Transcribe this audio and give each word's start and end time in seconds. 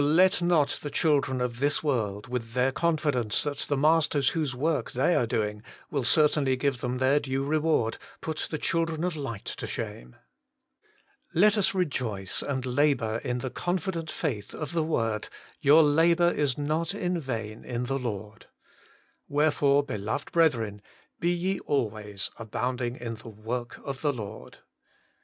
let 0.03 0.41
not 0.41 0.79
the 0.81 0.89
children 0.89 1.39
of 1.39 1.59
this 1.59 1.83
world, 1.83 2.25
with 2.27 2.53
their 2.53 2.71
confidence 2.71 3.43
that 3.43 3.59
the 3.59 3.77
masters 3.77 4.29
whose 4.29 4.55
work 4.55 4.89
they 4.93 5.13
are 5.15 5.27
doing 5.27 5.61
will 5.91 6.03
cer 6.03 6.27
tainly 6.27 6.57
give 6.57 6.81
them 6.81 6.97
their 6.97 7.19
due 7.19 7.43
reward, 7.45 7.99
put 8.19 8.47
the 8.49 8.57
children 8.57 9.03
of 9.03 9.15
light 9.15 9.45
to 9.45 9.67
shame. 9.67 10.15
Let 11.35 11.55
us 11.55 11.75
rejoice 11.75 12.41
and 12.41 12.65
labour 12.65 13.19
in 13.19 13.37
the 13.41 13.51
confident 13.51 14.09
faith 14.09 14.55
of 14.55 14.71
the 14.71 14.81
word:' 14.81 15.29
Your 15.61 15.83
labour 15.83 16.31
is 16.31 16.57
not 16.57 16.95
in 16.95 17.19
vain 17.19 17.63
in 17.63 17.83
the 17.83 17.99
Lord. 17.99 18.47
Wherefore, 19.27 19.83
beloved 19.83 20.31
brethren, 20.31 20.81
be 21.19 21.29
ye 21.29 21.59
always 21.59 22.31
abounding 22.37 22.95
in 22.95 23.13
the 23.17 23.29
work 23.29 23.77
of 23.85 24.01
the 24.01 24.11
Lord.' 24.13 24.57